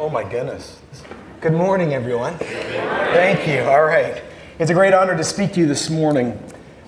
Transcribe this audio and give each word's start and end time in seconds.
Oh 0.00 0.08
my 0.08 0.24
goodness. 0.24 0.80
Good 1.42 1.52
morning, 1.52 1.92
everyone. 1.92 2.38
Thank 2.38 3.46
you. 3.46 3.60
All 3.70 3.84
right. 3.84 4.22
It's 4.58 4.70
a 4.70 4.74
great 4.74 4.94
honor 4.94 5.14
to 5.14 5.22
speak 5.22 5.52
to 5.52 5.60
you 5.60 5.66
this 5.66 5.90
morning. 5.90 6.30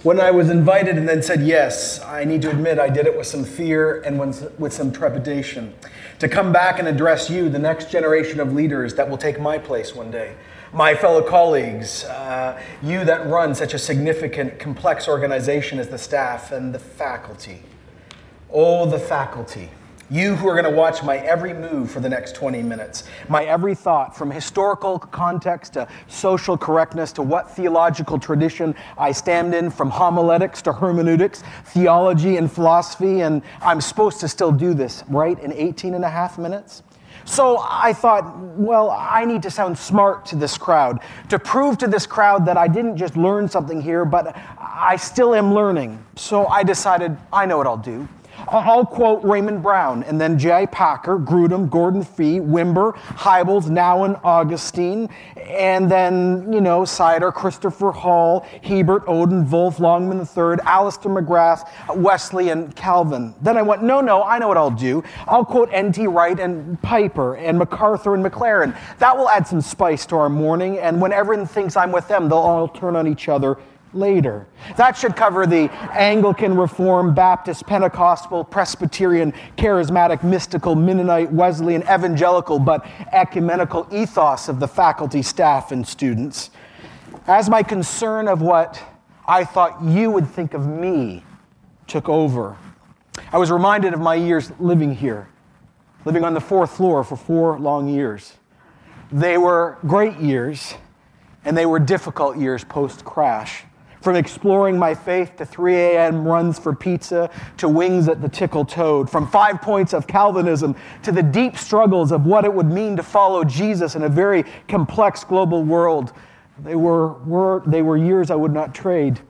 When 0.03 0.19
I 0.19 0.31
was 0.31 0.49
invited 0.49 0.97
and 0.97 1.07
then 1.07 1.23
said 1.23 1.43
yes, 1.43 2.01
I 2.01 2.25
need 2.25 2.41
to 2.41 2.51
admit 2.51 2.79
I 2.79 2.89
did 2.89 3.05
it 3.05 3.15
with 3.15 3.27
some 3.27 3.45
fear 3.45 4.01
and 4.01 4.19
with 4.19 4.73
some 4.73 4.91
trepidation. 4.93 5.75
To 6.21 6.29
come 6.29 6.55
back 6.55 6.79
and 6.79 6.89
address 6.89 7.29
you, 7.29 7.51
the 7.51 7.59
next 7.59 7.91
generation 7.91 8.41
of 8.41 8.55
leaders 8.55 8.95
that 8.95 9.11
will 9.11 9.19
take 9.19 9.39
my 9.39 9.59
place 9.59 9.95
one 9.95 10.11
day. 10.11 10.35
My 10.73 10.95
fellow 10.95 11.21
colleagues, 11.21 12.05
uh, 12.05 12.59
you 12.83 13.05
that 13.05 13.27
run 13.27 13.55
such 13.55 13.75
a 13.75 13.79
significant, 13.79 14.59
complex 14.59 15.07
organization 15.07 15.79
as 15.79 15.89
the 15.91 15.99
staff 15.99 16.51
and 16.51 16.75
the 16.75 16.79
faculty. 16.79 17.61
Oh, 18.51 18.87
the 18.87 18.99
faculty. 18.99 19.69
You 20.13 20.37
who 20.37 20.47
are 20.47 20.53
going 20.53 20.71
to 20.71 20.79
watch 20.79 21.03
my 21.03 21.17
every 21.17 21.55
move 21.55 21.91
for 21.91 22.01
the 22.01 22.09
next 22.11 22.35
20 22.35 22.63
minutes, 22.63 23.05
my 23.31 23.45
every 23.45 23.75
thought, 23.75 24.15
from 24.15 24.31
historical 24.31 24.99
context 24.99 25.73
to 25.73 25.89
social 26.07 26.59
correctness 26.59 27.13
to 27.13 27.23
what 27.23 27.51
theological 27.51 28.19
tradition 28.19 28.75
I 28.99 29.13
stand 29.13 29.55
in, 29.55 29.71
from 29.71 29.89
homiletics 29.89 30.61
to 30.63 30.73
hermeneutics, 30.75 31.43
theology 31.65 32.37
and 32.37 32.53
philosophy, 32.53 33.23
and 33.23 33.41
I'm 33.63 33.81
supposed 33.81 34.21
to 34.21 34.29
still 34.29 34.53
do 34.53 34.75
this, 34.75 35.03
right, 35.09 35.39
in 35.39 35.51
18 35.51 35.95
and 35.95 36.05
a 36.05 36.11
half 36.11 36.37
minutes? 36.37 36.83
So 37.25 37.65
I 37.67 37.95
thought, 37.95 38.37
well, 38.37 38.91
I 38.91 39.25
need 39.25 39.43
to 39.45 39.51
sound 39.51 39.79
smart 39.79 40.27
to 40.27 40.37
this 40.37 40.59
crowd, 40.59 41.01
to 41.31 41.39
prove 41.39 41.79
to 41.79 41.87
this 41.87 42.05
crowd 42.05 42.45
that 42.45 42.59
I 42.59 42.69
didn't 42.69 42.99
just 42.99 43.17
learn 43.17 43.49
something 43.49 43.81
here, 43.81 44.05
but 44.05 44.37
I 44.59 44.97
still 44.97 45.35
am 45.35 45.55
learning. 45.55 46.05
So 46.17 46.49
I 46.49 46.65
decided, 46.65 47.17
I 47.33 47.47
know 47.47 47.57
what 47.57 47.67
I'll 47.67 47.79
do. 47.79 48.07
I'll 48.49 48.85
quote 48.85 49.23
Raymond 49.25 49.63
Brown, 49.63 50.03
and 50.05 50.21
then 50.21 50.39
J. 50.39 50.67
Packer, 50.67 51.19
Grudem, 51.19 51.71
Gordon 51.71 52.03
Fee, 52.03 52.41
Wimber, 52.41 52.95
Hybels, 52.95 53.65
Nouwen, 53.65 54.21
Augustine, 54.25 55.09
and 55.37 55.91
then, 55.91 56.53
you 56.53 56.61
know, 56.61 56.85
Sider, 56.85 57.33
Christopher 57.33 57.93
Hall, 57.93 58.47
Hebert, 58.63 59.07
Oden, 59.07 59.49
Wolf, 59.51 59.81
Longman 59.81 60.21
III, 60.21 60.65
Alister 60.65 61.09
McGrath, 61.09 61.69
Wesley, 61.97 62.51
and 62.51 62.75
Calvin. 62.75 63.35
Then 63.41 63.57
I 63.57 63.63
went, 63.63 63.83
no, 63.83 64.01
no, 64.01 64.23
I 64.23 64.39
know 64.39 64.49
what 64.49 64.57
I'll 64.57 64.71
do. 64.71 65.03
I'll 65.27 65.45
quote 65.45 65.71
N.T. 65.73 66.07
Wright 66.07 66.39
and 66.39 66.81
Piper 66.83 67.37
and 67.37 67.59
MacArthur 67.59 68.15
and 68.15 68.25
McLaren. 68.25 68.77
That 68.99 69.17
will 69.17 69.29
add 69.29 69.47
some 69.47 69.61
spice 69.61 70.07
to 70.07 70.17
our 70.17 70.29
morning, 70.29 70.79
and 70.79 71.01
when 71.01 71.13
everyone 71.13 71.47
thinks 71.47 71.77
I'm 71.77 71.93
with 71.93 72.09
them, 72.09 72.29
they'll 72.29 72.39
all 72.39 72.69
turn 72.69 72.97
on 72.97 73.07
each 73.07 73.29
other 73.29 73.59
later. 73.95 74.47
That 74.77 74.97
should 74.97 75.17
cover 75.17 75.47
the 75.47 75.71
Anglican, 75.93 76.57
Reformed, 76.57 77.15
Baptist, 77.15 77.67
Pentecostal, 77.67 78.45
Presbyterian, 78.45 79.33
Charismatic, 79.57 80.23
Mystical, 80.23 80.75
Mennonite, 80.75 81.33
Wesleyan, 81.33 81.83
Evangelical, 81.83 82.59
but 82.59 82.87
ecumenical 83.13 83.87
ethos 83.93 84.49
of 84.49 84.61
the 84.61 84.69
faculty, 84.69 85.23
staff, 85.23 85.73
and 85.73 85.87
students. 85.87 86.51
As 87.27 87.49
my 87.49 87.63
concern 87.63 88.29
of 88.29 88.43
what 88.43 88.83
I 89.27 89.45
thought 89.45 89.83
you 89.83 90.11
would 90.11 90.29
think 90.29 90.55
of 90.55 90.67
me 90.67 91.25
took 91.87 92.09
over, 92.09 92.57
I 93.33 93.39
was 93.39 93.51
reminded 93.51 93.95
of 93.95 94.01
my 94.01 94.15
years 94.15 94.51
living 94.59 94.95
here, 94.95 95.29
living 96.05 96.25
on 96.25 96.35
the 96.35 96.41
fourth 96.41 96.77
floor 96.77 97.05
for 97.05 97.17
four 97.17 97.59
long 97.59 97.89
years. 97.89 98.35
They 99.11 99.37
were 99.37 99.79
great 99.87 100.17
years, 100.19 100.75
and 101.45 101.57
they 101.57 101.67
were 101.67 101.79
difficult 101.79 102.39
years 102.39 102.65
post 102.65 103.05
crash. 103.05 103.65
From 104.03 104.17
exploring 104.17 104.77
my 104.77 104.97
faith 104.97 105.37
to 105.37 105.47
3 105.47 105.77
a.m. 105.77 106.27
runs 106.27 106.59
for 106.59 106.75
pizza 106.75 107.31
to 107.59 107.69
wings 107.69 108.09
at 108.09 108.21
the 108.21 108.29
Tickle 108.29 108.65
Toad. 108.65 109.09
From 109.09 109.29
five 109.29 109.63
points 109.63 109.93
of 109.93 110.09
Calvinism 110.09 110.75
to 111.05 111.13
the 111.13 111.23
deep 111.23 111.57
struggles 111.57 112.11
of 112.11 112.27
what 112.27 112.45
it 112.45 112.53
would 112.53 112.67
mean 112.67 112.97
to 112.97 113.05
follow 113.05 113.45
Jesus 113.45 113.95
in 113.95 114.03
a 114.03 114.09
very 114.09 114.45
complex 114.67 115.23
global 115.23 115.63
world. 115.63 116.13
They 116.65 116.75
were, 116.75 117.13
were, 117.13 117.63
they 117.65 117.83
were 117.83 117.97
years 117.97 118.33
I 118.33 118.35
would 118.35 118.53
not 118.53 118.75
trade. 118.75 119.21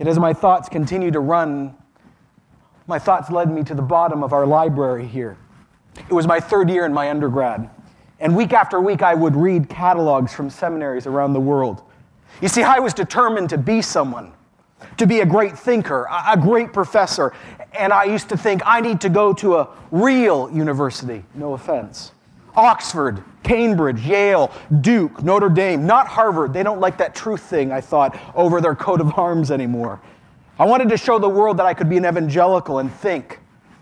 Yet 0.00 0.08
as 0.08 0.18
my 0.18 0.32
thoughts 0.32 0.68
continue 0.68 1.12
to 1.12 1.20
run, 1.20 1.76
my 2.88 2.98
thoughts 2.98 3.30
led 3.30 3.52
me 3.52 3.62
to 3.62 3.74
the 3.74 3.82
bottom 3.82 4.24
of 4.24 4.32
our 4.32 4.46
library 4.46 5.06
here. 5.06 5.38
It 5.96 6.12
was 6.12 6.26
my 6.26 6.40
third 6.40 6.68
year 6.68 6.86
in 6.86 6.92
my 6.92 7.08
undergrad. 7.08 7.70
And 8.18 8.34
week 8.34 8.52
after 8.52 8.80
week, 8.80 9.02
I 9.02 9.14
would 9.14 9.36
read 9.36 9.68
catalogs 9.68 10.34
from 10.34 10.50
seminaries 10.50 11.06
around 11.06 11.34
the 11.34 11.40
world. 11.40 11.82
You 12.40 12.48
see, 12.48 12.62
I 12.62 12.78
was 12.78 12.92
determined 12.94 13.50
to 13.50 13.58
be 13.58 13.80
someone, 13.82 14.32
to 14.98 15.06
be 15.06 15.20
a 15.20 15.26
great 15.26 15.58
thinker, 15.58 16.06
a 16.10 16.36
great 16.36 16.72
professor. 16.72 17.32
And 17.72 17.92
I 17.92 18.04
used 18.04 18.28
to 18.28 18.36
think 18.36 18.62
I 18.64 18.80
need 18.80 19.00
to 19.02 19.08
go 19.08 19.32
to 19.34 19.56
a 19.56 19.68
real 19.90 20.50
university, 20.50 21.24
no 21.34 21.54
offense. 21.54 22.12
Oxford, 22.54 23.22
Cambridge, 23.42 24.00
Yale, 24.00 24.50
Duke, 24.80 25.22
Notre 25.22 25.50
Dame, 25.50 25.86
not 25.86 26.08
Harvard. 26.08 26.52
They 26.52 26.62
don't 26.62 26.80
like 26.80 26.96
that 26.98 27.14
truth 27.14 27.42
thing, 27.42 27.70
I 27.70 27.80
thought, 27.80 28.18
over 28.34 28.60
their 28.60 28.74
coat 28.74 29.00
of 29.00 29.18
arms 29.18 29.50
anymore. 29.50 30.00
I 30.58 30.64
wanted 30.64 30.88
to 30.88 30.96
show 30.96 31.18
the 31.18 31.28
world 31.28 31.58
that 31.58 31.66
I 31.66 31.74
could 31.74 31.88
be 31.90 31.98
an 31.98 32.06
evangelical 32.06 32.78
and 32.78 32.90
think. 32.90 33.40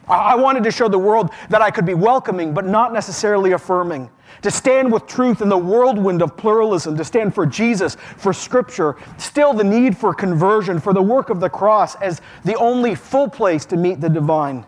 I 0.09 0.35
wanted 0.35 0.65
to 0.65 0.71
show 0.71 0.89
the 0.89 0.99
world 0.99 1.31
that 1.49 1.63
I 1.63 1.71
could 1.71 1.87
be 1.87 1.95
welcoming, 1.95 2.53
but 2.53 2.67
not 2.67 2.93
necessarily 2.93 3.53
affirming 3.53 4.11
to 4.43 4.51
stand 4.51 4.93
with 4.93 5.07
truth 5.07 5.41
in 5.41 5.49
the 5.49 5.57
whirlwind 5.57 6.21
of 6.21 6.37
pluralism, 6.37 6.97
to 6.97 7.05
stand 7.05 7.35
for 7.35 7.47
Jesus, 7.47 7.97
for 8.17 8.33
Scripture, 8.33 8.97
still 9.17 9.53
the 9.53 9.65
need 9.65 9.97
for 9.97 10.13
conversion, 10.13 10.79
for 10.79 10.93
the 10.93 11.03
work 11.03 11.31
of 11.31 11.41
the 11.41 11.49
cross 11.49 11.95
as 11.97 12.21
the 12.45 12.55
only 12.57 12.95
full 12.95 13.29
place 13.29 13.65
to 13.67 13.77
meet 13.77 14.01
the 14.01 14.09
divine. 14.09 14.67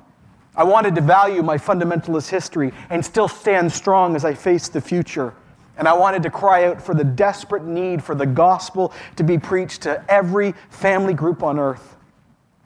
I 0.54 0.64
wanted 0.64 0.94
to 0.94 1.02
value 1.02 1.42
my 1.42 1.58
fundamentalist 1.58 2.30
history 2.30 2.72
and 2.88 3.04
still 3.04 3.28
stand 3.28 3.70
strong 3.70 4.16
as 4.16 4.24
I 4.24 4.32
face 4.32 4.68
the 4.68 4.80
future. 4.80 5.34
And 5.76 5.86
I 5.86 5.92
wanted 5.92 6.22
to 6.22 6.30
cry 6.30 6.64
out 6.64 6.80
for 6.80 6.94
the 6.94 7.04
desperate 7.04 7.64
need 7.64 8.02
for 8.02 8.14
the 8.14 8.24
gospel 8.24 8.94
to 9.16 9.22
be 9.22 9.36
preached 9.36 9.82
to 9.82 10.02
every 10.10 10.54
family 10.70 11.12
group 11.12 11.42
on 11.42 11.58
earth. 11.58 11.96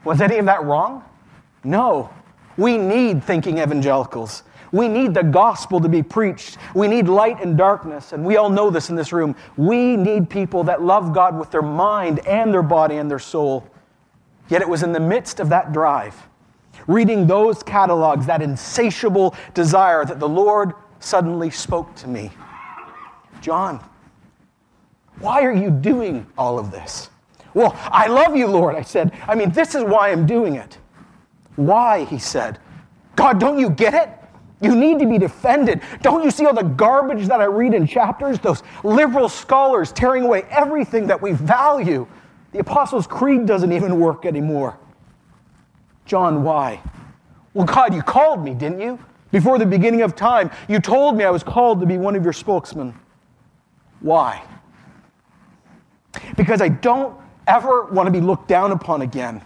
Was 0.05 0.21
any 0.21 0.39
of 0.39 0.47
that 0.47 0.63
wrong? 0.63 1.05
No. 1.65 2.11
We 2.61 2.77
need 2.77 3.25
thinking 3.25 3.57
evangelicals. 3.57 4.43
We 4.71 4.87
need 4.87 5.15
the 5.15 5.23
gospel 5.23 5.81
to 5.81 5.89
be 5.89 6.03
preached. 6.03 6.59
We 6.75 6.89
need 6.89 7.09
light 7.09 7.43
and 7.43 7.57
darkness, 7.57 8.13
and 8.13 8.23
we 8.23 8.37
all 8.37 8.51
know 8.51 8.69
this 8.69 8.91
in 8.91 8.97
this 8.97 9.15
room. 9.15 9.35
We 9.57 9.97
need 9.97 10.29
people 10.29 10.63
that 10.65 10.83
love 10.83 11.15
God 11.15 11.39
with 11.39 11.51
their 11.51 11.63
mind 11.63 12.19
and 12.27 12.53
their 12.53 12.63
body 12.63 12.97
and 12.97 13.11
their 13.11 13.19
soul. 13.19 13.67
Yet 14.51 14.61
it 14.61 14.69
was 14.69 14.83
in 14.83 14.93
the 14.93 15.01
midst 15.01 15.41
of 15.41 15.49
that 15.49 15.73
drive, 15.73 16.15
reading 16.87 17.27
those 17.27 17.63
catalogs, 17.63 18.27
that 18.27 18.43
insatiable 18.43 19.35
desire, 19.55 20.05
that 20.05 20.21
the 20.21 20.29
Lord 20.29 20.75
suddenly 20.99 21.49
spoke 21.49 21.95
to 21.95 22.09
me 22.09 22.31
John, 23.41 23.83
why 25.19 25.45
are 25.45 25.53
you 25.53 25.71
doing 25.71 26.27
all 26.37 26.59
of 26.59 26.71
this? 26.71 27.09
Well, 27.55 27.75
I 27.85 28.07
love 28.07 28.37
you, 28.37 28.49
Lord, 28.49 28.77
I 28.77 28.83
said. 28.83 29.13
I 29.27 29.35
mean, 29.35 29.51
this 29.51 29.75
is 29.75 29.83
why 29.83 30.11
I'm 30.11 30.27
doing 30.27 30.57
it. 30.57 30.77
Why, 31.67 32.05
he 32.05 32.19
said. 32.19 32.59
God, 33.17 33.39
don't 33.39 33.59
you 33.59 33.69
get 33.69 33.93
it? 33.93 34.09
You 34.63 34.75
need 34.75 34.99
to 34.99 35.07
be 35.07 35.19
defended. 35.19 35.83
Don't 36.01 36.25
you 36.25 36.31
see 36.31 36.47
all 36.47 36.55
the 36.55 36.63
garbage 36.63 37.27
that 37.29 37.41
I 37.41 37.45
read 37.45 37.75
in 37.75 37.87
chapters? 37.87 38.39
Those 38.39 38.63
liberal 38.83 39.29
scholars 39.29 39.93
tearing 39.93 40.25
away 40.25 40.45
everything 40.51 41.07
that 41.09 41.21
we 41.21 41.33
value. 41.33 42.07
The 42.53 42.61
Apostles' 42.61 43.07
Creed 43.07 43.45
doesn't 43.45 43.73
even 43.73 44.01
work 44.01 44.25
anymore. 44.25 44.79
John, 46.07 46.45
why? 46.45 46.81
Well, 47.53 47.67
God, 47.67 47.95
you 47.95 48.03
called 48.03 48.43
me, 48.43 48.55
didn't 48.55 48.81
you? 48.81 48.99
Before 49.31 49.59
the 49.59 49.67
beginning 49.67 50.01
of 50.01 50.17
time, 50.17 50.51
you 50.67 50.81
told 50.81 51.15
me 51.15 51.25
I 51.25 51.31
was 51.31 51.43
called 51.43 51.81
to 51.81 51.87
be 51.87 51.99
one 51.99 52.17
of 52.17 52.25
your 52.25 52.33
spokesmen. 52.33 52.99
Why? 54.01 54.43
Because 56.37 56.63
I 56.63 56.69
don't 56.69 57.15
ever 57.47 57.85
want 57.85 58.07
to 58.07 58.11
be 58.11 58.21
looked 58.21 58.49
down 58.49 58.73
upon 58.73 59.03
again. 59.03 59.43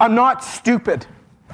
I'm 0.00 0.16
not 0.16 0.42
stupid. 0.42 1.06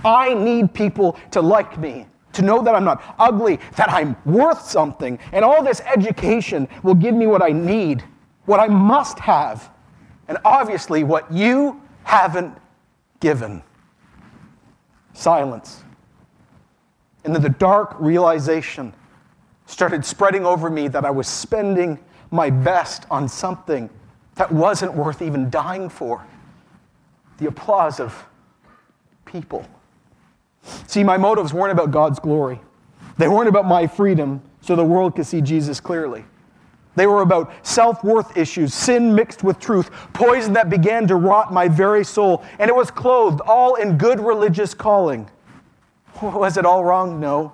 I 0.04 0.34
need 0.34 0.74
people 0.74 1.18
to 1.32 1.40
like 1.40 1.78
me 1.78 2.06
to 2.34 2.42
know 2.42 2.62
that 2.62 2.74
I'm 2.74 2.84
not 2.84 3.02
ugly, 3.18 3.60
that 3.76 3.90
I'm 3.90 4.16
worth 4.24 4.62
something. 4.62 5.18
And 5.32 5.44
all 5.44 5.62
this 5.62 5.80
education 5.80 6.68
will 6.82 6.94
give 6.94 7.14
me 7.14 7.26
what 7.26 7.42
I 7.42 7.50
need, 7.50 8.04
what 8.44 8.60
I 8.60 8.66
must 8.66 9.18
have, 9.20 9.70
and 10.28 10.38
obviously 10.44 11.04
what 11.04 11.32
you 11.32 11.80
haven't 12.02 12.56
given. 13.20 13.62
Silence. 15.12 15.84
And 17.24 17.34
then 17.34 17.42
the 17.42 17.48
dark 17.48 17.96
realization 17.98 18.92
started 19.66 20.04
spreading 20.04 20.44
over 20.44 20.68
me 20.68 20.88
that 20.88 21.04
I 21.04 21.10
was 21.10 21.26
spending 21.26 21.98
my 22.30 22.50
best 22.50 23.06
on 23.10 23.28
something 23.28 23.88
that 24.34 24.50
wasn't 24.50 24.92
worth 24.92 25.22
even 25.22 25.48
dying 25.48 25.88
for 25.88 26.26
the 27.38 27.46
applause 27.46 28.00
of 28.00 28.26
people. 29.24 29.64
See, 30.86 31.04
my 31.04 31.16
motives 31.16 31.52
weren't 31.52 31.72
about 31.72 31.90
God's 31.90 32.18
glory. 32.18 32.60
They 33.18 33.28
weren't 33.28 33.48
about 33.48 33.66
my 33.66 33.86
freedom 33.86 34.42
so 34.60 34.74
the 34.74 34.84
world 34.84 35.14
could 35.14 35.26
see 35.26 35.40
Jesus 35.40 35.78
clearly. 35.80 36.24
They 36.96 37.06
were 37.06 37.22
about 37.22 37.52
self 37.66 38.04
worth 38.04 38.36
issues, 38.36 38.72
sin 38.72 39.14
mixed 39.14 39.42
with 39.42 39.58
truth, 39.58 39.90
poison 40.12 40.52
that 40.54 40.70
began 40.70 41.06
to 41.08 41.16
rot 41.16 41.52
my 41.52 41.68
very 41.68 42.04
soul, 42.04 42.44
and 42.58 42.68
it 42.68 42.74
was 42.74 42.90
clothed 42.90 43.40
all 43.40 43.74
in 43.74 43.98
good 43.98 44.20
religious 44.20 44.74
calling. 44.74 45.28
Was 46.22 46.56
it 46.56 46.64
all 46.64 46.84
wrong? 46.84 47.18
No. 47.18 47.52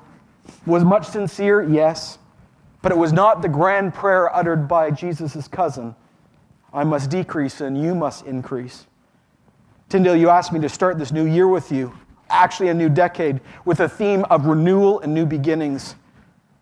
Was 0.66 0.84
much 0.84 1.06
sincere? 1.06 1.62
Yes. 1.62 2.18
But 2.82 2.92
it 2.92 2.98
was 2.98 3.12
not 3.12 3.42
the 3.42 3.48
grand 3.48 3.94
prayer 3.94 4.34
uttered 4.34 4.66
by 4.66 4.90
Jesus' 4.90 5.46
cousin 5.48 5.94
I 6.72 6.84
must 6.84 7.10
decrease 7.10 7.60
and 7.60 7.80
you 7.80 7.94
must 7.94 8.26
increase. 8.26 8.86
Tyndale, 9.88 10.16
you 10.16 10.30
asked 10.30 10.52
me 10.52 10.60
to 10.60 10.68
start 10.68 10.98
this 10.98 11.10
new 11.10 11.26
year 11.26 11.48
with 11.48 11.72
you, 11.72 11.92
actually 12.30 12.68
a 12.68 12.74
new 12.74 12.88
decade, 12.88 13.40
with 13.64 13.80
a 13.80 13.88
theme 13.88 14.24
of 14.30 14.46
renewal 14.46 15.00
and 15.00 15.12
new 15.12 15.26
beginnings. 15.26 15.94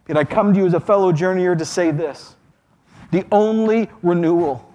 Yet 0.09 0.17
I 0.17 0.25
come 0.25 0.53
to 0.55 0.59
you 0.59 0.67
as 0.67 0.75
a 0.75 0.81
fellow 0.81 1.13
journeyer 1.13 1.57
to 1.59 1.65
say 1.65 1.91
this 1.91 2.35
the 3.11 3.27
only 3.31 3.89
renewal 4.03 4.69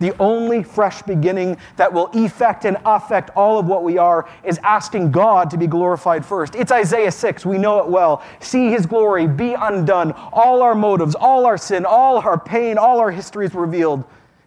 the 0.00 0.16
only 0.18 0.62
fresh 0.62 1.02
beginning 1.02 1.58
that 1.76 1.92
will 1.92 2.06
effect 2.14 2.64
and 2.64 2.78
affect 2.86 3.30
all 3.36 3.58
of 3.58 3.66
what 3.66 3.84
we 3.84 3.98
are 3.98 4.28
is 4.42 4.58
asking 4.62 5.12
God 5.12 5.50
to 5.50 5.58
be 5.58 5.66
glorified 5.66 6.24
first. 6.24 6.54
It's 6.54 6.72
Isaiah 6.72 7.12
6. 7.12 7.44
We 7.44 7.58
know 7.58 7.80
it 7.80 7.86
well. 7.86 8.24
See 8.40 8.70
his 8.70 8.86
glory, 8.86 9.26
be 9.26 9.52
undone. 9.52 10.12
All 10.32 10.62
our 10.62 10.74
motives, 10.74 11.14
all 11.14 11.44
our 11.44 11.58
sin, 11.58 11.84
all 11.84 12.16
our 12.18 12.40
pain, 12.40 12.78
all 12.78 12.98
our 12.98 13.10
histories 13.10 13.54
revealed. 13.54 14.04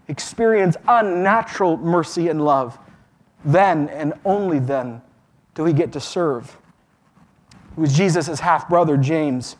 Experience 0.08 0.76
unnatural 0.88 1.78
mercy 1.78 2.30
and 2.30 2.44
love. 2.44 2.80
Then 3.46 3.90
and 3.90 4.14
only 4.26 4.58
then 4.58 5.04
do 5.56 5.64
we 5.64 5.74
get 5.74 5.92
to 5.94 6.00
serve. 6.00 6.58
It 7.72 7.80
was 7.80 7.96
Jesus' 7.96 8.40
half 8.40 8.70
brother, 8.70 8.98
James, 8.98 9.56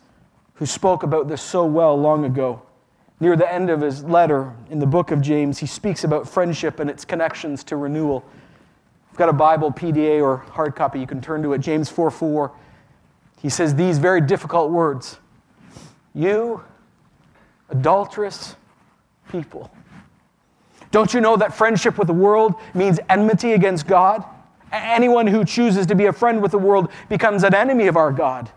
who 0.54 0.66
spoke 0.66 1.02
about 1.02 1.28
this 1.28 1.42
so 1.42 1.64
well 1.64 1.98
long 2.00 2.24
ago. 2.24 2.62
Near 3.20 3.36
the 3.36 3.50
end 3.52 3.70
of 3.70 3.80
his 3.80 4.04
letter 4.04 4.54
in 4.70 4.78
the 4.78 4.86
book 4.86 5.10
of 5.10 5.20
James, 5.20 5.58
he 5.58 5.66
speaks 5.66 6.04
about 6.04 6.28
friendship 6.28 6.80
and 6.80 6.90
its 6.90 7.04
connections 7.04 7.64
to 7.64 7.76
renewal. 7.76 8.24
I've 9.10 9.16
got 9.16 9.28
a 9.28 9.32
Bible, 9.32 9.72
PDA, 9.72 10.22
or 10.22 10.38
hard 10.38 10.74
copy. 10.74 10.98
You 10.98 11.06
can 11.06 11.20
turn 11.20 11.42
to 11.42 11.52
it. 11.52 11.58
James 11.58 11.88
4 11.88 12.10
4. 12.10 12.52
He 13.40 13.48
says 13.48 13.74
these 13.74 13.98
very 13.98 14.20
difficult 14.20 14.70
words 14.70 15.18
You, 16.14 16.62
adulterous 17.68 18.56
people. 19.30 19.70
Don't 20.90 21.12
you 21.12 21.20
know 21.20 21.36
that 21.36 21.54
friendship 21.54 21.98
with 21.98 22.06
the 22.06 22.14
world 22.14 22.54
means 22.72 23.00
enmity 23.08 23.52
against 23.52 23.86
God? 23.86 24.24
Anyone 24.74 25.28
who 25.28 25.44
chooses 25.44 25.86
to 25.86 25.94
be 25.94 26.06
a 26.06 26.12
friend 26.12 26.42
with 26.42 26.50
the 26.50 26.58
world 26.58 26.90
becomes 27.08 27.44
an 27.44 27.54
enemy 27.54 27.86
of 27.86 27.96
our 27.96 28.10
God. 28.10 28.50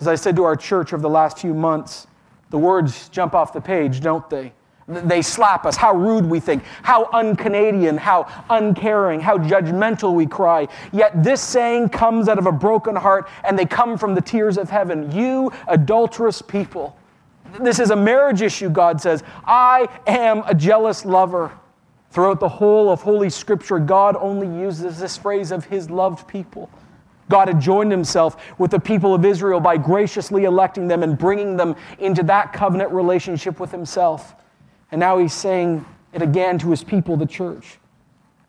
As 0.00 0.08
I 0.08 0.16
said 0.16 0.34
to 0.36 0.44
our 0.44 0.56
church 0.56 0.92
over 0.92 1.00
the 1.00 1.08
last 1.08 1.38
few 1.38 1.54
months, 1.54 2.06
the 2.50 2.58
words 2.58 3.08
jump 3.08 3.34
off 3.34 3.52
the 3.52 3.60
page, 3.60 4.00
don't 4.00 4.28
they? 4.28 4.52
They 4.88 5.20
slap 5.20 5.66
us, 5.66 5.76
how 5.76 5.94
rude 5.94 6.24
we 6.24 6.40
think, 6.40 6.64
how 6.82 7.10
un 7.12 7.36
Canadian, 7.36 7.98
how 7.98 8.26
uncaring, 8.48 9.20
how 9.20 9.36
judgmental 9.36 10.14
we 10.14 10.26
cry. 10.26 10.66
Yet 10.92 11.22
this 11.22 11.42
saying 11.42 11.90
comes 11.90 12.26
out 12.26 12.38
of 12.38 12.46
a 12.46 12.52
broken 12.52 12.96
heart 12.96 13.28
and 13.44 13.58
they 13.58 13.66
come 13.66 13.98
from 13.98 14.14
the 14.14 14.22
tears 14.22 14.56
of 14.56 14.70
heaven. 14.70 15.12
You 15.12 15.52
adulterous 15.66 16.40
people. 16.40 16.96
This 17.60 17.78
is 17.78 17.90
a 17.90 17.96
marriage 17.96 18.40
issue, 18.40 18.70
God 18.70 19.00
says. 19.00 19.22
I 19.44 19.88
am 20.06 20.42
a 20.46 20.54
jealous 20.54 21.04
lover. 21.04 21.52
Throughout 22.10 22.40
the 22.40 22.48
whole 22.48 22.90
of 22.90 23.02
Holy 23.02 23.30
Scripture, 23.30 23.78
God 23.78 24.16
only 24.18 24.46
uses 24.46 24.98
this 24.98 25.16
phrase 25.16 25.52
of 25.52 25.66
his 25.66 25.90
loved 25.90 26.26
people. 26.26 26.70
God 27.28 27.48
had 27.48 27.60
joined 27.60 27.90
himself 27.90 28.58
with 28.58 28.70
the 28.70 28.80
people 28.80 29.14
of 29.14 29.24
Israel 29.24 29.60
by 29.60 29.76
graciously 29.76 30.44
electing 30.44 30.88
them 30.88 31.02
and 31.02 31.18
bringing 31.18 31.56
them 31.56 31.76
into 31.98 32.22
that 32.24 32.52
covenant 32.54 32.90
relationship 32.90 33.60
with 33.60 33.70
himself. 33.70 34.34
And 34.90 34.98
now 34.98 35.18
he's 35.18 35.34
saying 35.34 35.84
it 36.14 36.22
again 36.22 36.58
to 36.60 36.70
his 36.70 36.82
people, 36.82 37.16
the 37.16 37.26
church. 37.26 37.78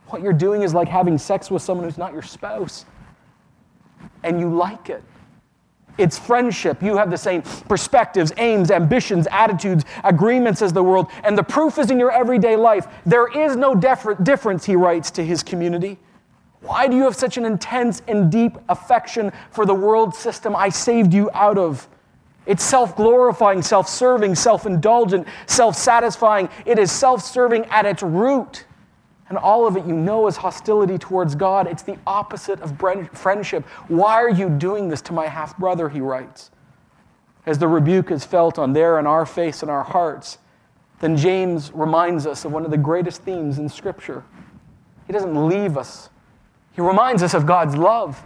What 0.08 0.22
you're 0.22 0.32
doing 0.32 0.62
is 0.62 0.74
like 0.74 0.88
having 0.88 1.18
sex 1.18 1.52
with 1.52 1.62
someone 1.62 1.86
who's 1.86 1.98
not 1.98 2.14
your 2.14 2.22
spouse, 2.22 2.86
and 4.24 4.40
you 4.40 4.50
like 4.50 4.90
it. 4.90 5.04
It's 6.00 6.18
friendship. 6.18 6.82
You 6.82 6.98
have 6.98 7.12
the 7.12 7.18
same 7.18 7.42
perspectives, 7.68 8.32
aims, 8.38 8.72
ambitions, 8.72 9.28
attitudes, 9.30 9.84
agreements 10.04 10.62
as 10.62 10.72
the 10.72 10.82
world, 10.82 11.12
and 11.24 11.38
the 11.38 11.44
proof 11.44 11.78
is 11.78 11.92
in 11.92 12.00
your 12.00 12.12
everyday 12.12 12.56
life. 12.56 12.88
There 13.06 13.28
is 13.28 13.56
no 13.56 13.76
difference, 13.76 14.66
he 14.66 14.76
writes 14.76 15.12
to 15.12 15.26
his 15.26 15.44
community. 15.44 16.00
Why 16.62 16.88
do 16.88 16.96
you 16.96 17.04
have 17.04 17.16
such 17.16 17.38
an 17.38 17.46
intense 17.46 18.02
and 18.08 18.32
deep 18.32 18.58
affection 18.70 19.32
for 19.52 19.66
the 19.66 19.74
world 19.74 20.16
system 20.16 20.56
I 20.56 20.70
saved 20.70 21.14
you 21.14 21.30
out 21.34 21.58
of? 21.58 21.88
It's 22.46 22.64
self 22.64 22.96
glorifying, 22.96 23.62
self 23.62 23.88
serving, 23.88 24.36
self 24.36 24.66
indulgent, 24.66 25.28
self 25.46 25.76
satisfying. 25.76 26.50
It 26.66 26.80
is 26.80 26.92
self 26.92 27.24
serving 27.24 27.66
at 27.66 27.86
its 27.86 28.02
root. 28.02 28.66
And 29.30 29.38
all 29.38 29.68
of 29.68 29.78
it 29.78 29.86
you 29.86 29.94
know 29.94 30.28
is 30.28 30.38
hostility 30.38 30.98
towards 30.98 31.36
God. 31.36 31.68
It's 31.68 31.84
the 31.84 31.98
opposite 32.08 32.60
of 32.62 32.78
friendship. 33.14 33.64
Why 33.88 34.16
are 34.16 34.30
you 34.30 34.50
doing 34.50 34.90
this 34.90 35.02
to 35.04 35.14
my 35.14 35.28
half 35.28 35.58
brother? 35.58 35.88
He 35.88 36.02
writes. 36.02 36.52
As 37.46 37.58
the 37.58 37.68
rebuke 37.68 38.12
is 38.12 38.26
felt 38.26 38.60
on 38.60 38.74
their 38.74 38.98
and 38.98 39.08
our 39.08 39.26
face 39.26 39.62
and 39.62 39.72
our 39.72 39.84
hearts, 39.84 40.40
then 41.00 41.16
James 41.16 41.72
reminds 41.74 42.26
us 42.26 42.44
of 42.44 42.52
one 42.52 42.66
of 42.66 42.72
the 42.72 42.78
greatest 42.78 43.22
themes 43.22 43.60
in 43.60 43.70
Scripture. 43.70 44.24
He 45.08 45.14
doesn't 45.14 45.48
leave 45.48 45.78
us 45.78 46.10
he 46.80 46.82
reminds 46.82 47.24
us 47.24 47.34
of 47.34 47.46
God's 47.46 47.76
love. 47.76 48.24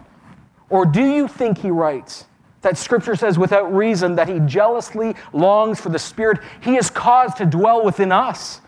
Or 0.70 0.86
do 0.86 1.04
you 1.04 1.28
think 1.28 1.58
he 1.58 1.72
writes 1.72 2.26
that 2.62 2.78
Scripture 2.78 3.16
says 3.16 3.40
without 3.40 3.74
reason 3.74 4.16
that 4.16 4.28
he 4.28 4.40
jealously 4.42 5.16
longs 5.34 5.82
for 5.82 5.90
the 5.90 5.98
Spirit 5.98 6.40
he 6.62 6.76
has 6.76 6.90
caused 6.90 7.38
to 7.38 7.48
dwell 7.48 7.84
within 7.84 8.12
us? 8.12 8.62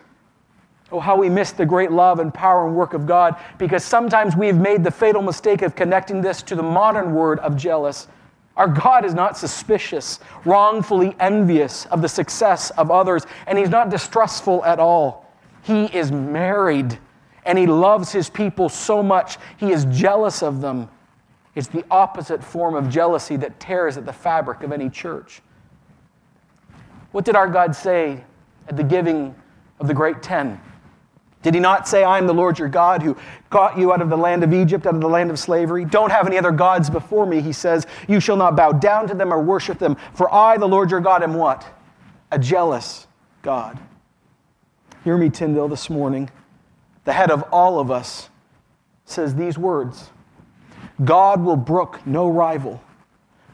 Oh, 0.92 1.00
how 1.00 1.18
we 1.18 1.30
miss 1.30 1.52
the 1.52 1.66
great 1.66 1.92
love 1.92 2.20
and 2.20 2.34
power 2.34 2.68
and 2.68 2.76
work 2.76 2.94
of 2.94 3.06
God 3.06 3.36
because 3.58 3.84
sometimes 3.84 4.36
we 4.36 4.48
have 4.48 4.60
made 4.60 4.84
the 4.84 4.92
fatal 4.92 5.22
mistake 5.22 5.62
of 5.62 5.76
connecting 5.76 6.22
this 6.22 6.42
to 6.44 6.56
the 6.56 6.64
modern 6.64 7.14
word 7.14 7.40
of 7.40 7.58
jealous. 7.58 8.08
Our 8.56 8.68
God 8.68 9.04
is 9.04 9.14
not 9.14 9.38
suspicious, 9.38 10.20
wrongfully 10.46 11.16
envious 11.20 11.86
of 11.88 12.02
the 12.02 12.08
success 12.08 12.70
of 12.72 12.92
others, 12.92 13.26
and 13.48 13.58
He's 13.58 13.70
not 13.70 13.90
distrustful 13.90 14.64
at 14.64 14.80
all. 14.80 15.26
He 15.64 15.86
is 15.86 16.12
married 16.12 17.00
and 17.46 17.58
he 17.58 17.68
loves 17.68 18.12
his 18.12 18.30
people 18.30 18.70
so 18.70 19.02
much, 19.04 19.38
he 19.58 19.72
is 19.72 19.86
jealous 19.86 20.42
of 20.42 20.62
them. 20.62 20.90
It's 21.54 21.68
the 21.68 21.86
opposite 21.90 22.44
form 22.44 22.76
of 22.76 22.90
jealousy 22.90 23.38
that 23.38 23.60
tears 23.60 23.98
at 23.98 24.06
the 24.06 24.12
fabric 24.12 24.64
of 24.64 24.72
any 24.72 24.90
church. 24.90 25.42
What 27.12 27.24
did 27.24 27.36
our 27.36 27.48
God 27.48 27.76
say 27.76 28.24
at 28.68 28.76
the 28.76 28.84
giving 28.84 29.34
of 29.80 29.88
the 29.88 29.94
great 29.94 30.22
ten? 30.22 30.60
Did 31.46 31.54
he 31.54 31.60
not 31.60 31.88
say, 31.88 32.04
I 32.04 32.18
am 32.18 32.26
the 32.26 32.34
Lord 32.34 32.58
your 32.58 32.70
God 32.70 33.04
who 33.04 33.16
got 33.52 33.78
you 33.78 33.94
out 33.94 34.02
of 34.02 34.10
the 34.10 34.18
land 34.18 34.44
of 34.44 34.52
Egypt, 34.52 34.88
out 34.88 34.96
of 34.96 35.02
the 35.02 35.08
land 35.08 35.30
of 35.30 35.38
slavery? 35.38 35.86
Don't 35.86 36.10
have 36.10 36.26
any 36.26 36.40
other 36.40 36.50
gods 36.50 36.90
before 36.90 37.28
me, 37.28 37.40
he 37.40 37.54
says. 37.54 37.86
You 38.08 38.20
shall 38.20 38.36
not 38.36 38.56
bow 38.56 38.72
down 38.72 39.08
to 39.10 39.14
them 39.14 39.32
or 39.32 39.40
worship 39.40 39.78
them, 39.78 39.96
for 40.16 40.34
I, 40.34 40.58
the 40.58 40.68
Lord 40.68 40.90
your 40.90 41.02
God, 41.02 41.22
am 41.22 41.36
what? 41.36 41.64
A 42.32 42.40
jealous 42.40 43.06
God. 43.44 43.78
Hear 45.04 45.18
me, 45.18 45.30
Tyndale, 45.30 45.68
this 45.68 45.88
morning 45.88 46.32
the 47.04 47.14
head 47.14 47.30
of 47.30 47.44
all 47.52 47.80
of 47.80 47.92
us, 47.92 48.32
says 49.06 49.36
these 49.36 49.56
words 49.56 50.10
God 51.04 51.44
will 51.44 51.58
brook 51.58 52.08
no 52.08 52.28
rival. 52.28 52.82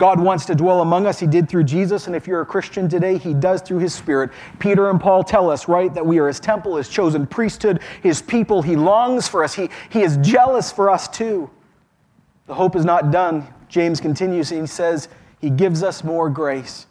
God 0.02 0.20
wants 0.20 0.46
to 0.46 0.56
dwell 0.56 0.82
among 0.82 1.06
us. 1.06 1.20
He 1.20 1.28
did 1.28 1.48
through 1.48 1.66
Jesus. 1.66 2.08
And 2.08 2.16
if 2.16 2.26
you're 2.26 2.42
a 2.42 2.46
Christian 2.46 2.90
today, 2.90 3.20
He 3.20 3.36
does 3.36 3.62
through 3.62 3.78
His 3.78 3.94
Spirit. 3.94 4.32
Peter 4.58 4.90
and 4.90 5.00
Paul 5.00 5.24
tell 5.24 5.48
us, 5.48 5.68
right, 5.68 5.94
that 5.94 6.04
we 6.04 6.18
are 6.18 6.28
His 6.28 6.40
temple, 6.40 6.78
His 6.78 6.90
chosen 6.90 7.28
priesthood, 7.28 7.84
His 8.02 8.20
people. 8.20 8.64
He 8.64 8.76
longs 8.76 9.28
for 9.28 9.44
us. 9.44 9.54
He, 9.54 9.70
he 9.92 10.02
is 10.02 10.18
jealous 10.24 10.72
for 10.72 10.90
us 10.90 11.08
too. 11.08 11.52
The 12.48 12.56
hope 12.56 12.76
is 12.76 12.84
not 12.84 13.12
done. 13.12 13.48
James 13.70 14.02
continues 14.02 14.52
and 14.52 14.62
he 14.62 14.66
says, 14.66 15.08
He 15.40 15.52
gives 15.52 15.84
us 15.84 16.04
more 16.04 16.32
grace. 16.32 16.88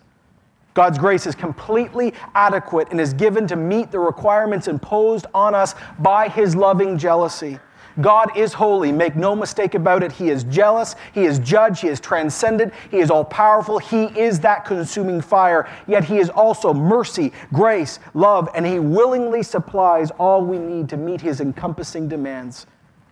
God's 0.74 0.96
grace 0.96 1.26
is 1.26 1.34
completely 1.34 2.14
adequate 2.36 2.92
and 2.92 3.00
is 3.00 3.12
given 3.12 3.48
to 3.48 3.56
meet 3.56 3.90
the 3.90 3.98
requirements 3.98 4.68
imposed 4.68 5.26
on 5.34 5.52
us 5.52 5.74
by 5.98 6.28
His 6.28 6.54
loving 6.54 6.96
jealousy. 6.96 7.58
God 8.00 8.36
is 8.36 8.52
holy, 8.52 8.92
make 8.92 9.16
no 9.16 9.34
mistake 9.34 9.74
about 9.74 10.02
it. 10.02 10.12
He 10.12 10.30
is 10.30 10.44
jealous, 10.44 10.96
He 11.12 11.24
is 11.24 11.38
judge, 11.38 11.80
He 11.80 11.88
is 11.88 12.00
transcendent, 12.00 12.72
He 12.90 12.98
is 12.98 13.10
all 13.10 13.24
powerful, 13.24 13.78
He 13.78 14.04
is 14.18 14.40
that 14.40 14.64
consuming 14.64 15.20
fire. 15.20 15.68
Yet 15.86 16.04
He 16.04 16.18
is 16.18 16.30
also 16.30 16.72
mercy, 16.72 17.32
grace, 17.52 17.98
love, 18.14 18.48
and 18.54 18.66
He 18.66 18.78
willingly 18.78 19.42
supplies 19.42 20.10
all 20.12 20.44
we 20.44 20.58
need 20.58 20.88
to 20.90 20.96
meet 20.96 21.20
His 21.20 21.40
encompassing 21.40 22.08
demands. 22.08 22.66